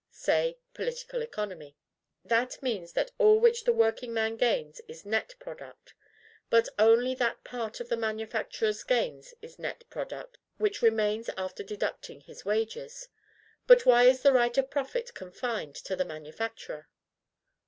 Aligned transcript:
"(Say: 0.09 0.57
Political 0.73 1.21
Economy.) 1.21 1.77
That 2.25 2.59
means 2.63 2.93
that 2.93 3.11
all 3.19 3.39
which 3.39 3.65
the 3.65 3.71
workingman 3.71 4.35
gains 4.35 4.81
is 4.87 5.05
NET 5.05 5.35
PRODUCT; 5.39 5.93
but 6.49 6.65
that 6.65 6.73
only 6.79 7.13
that 7.13 7.43
part 7.43 7.79
of 7.79 7.87
the 7.87 7.97
manufacturer's 7.97 8.83
gains 8.83 9.35
is 9.43 9.59
NET 9.59 9.83
PRODUCT, 9.91 10.39
which 10.57 10.81
remains 10.81 11.29
after 11.37 11.61
deducting 11.63 12.21
his 12.21 12.43
wages. 12.43 13.09
But 13.67 13.85
why 13.85 14.05
is 14.05 14.23
the 14.23 14.33
right 14.33 14.57
of 14.57 14.71
profit 14.71 15.13
confined 15.13 15.75
to 15.75 15.95
the 15.95 16.05
manufacturer? 16.05 16.89